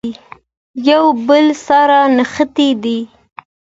[0.89, 2.99] یو بل سره نښتي دي.